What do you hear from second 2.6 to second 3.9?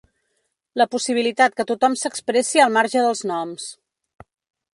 al marge dels noms.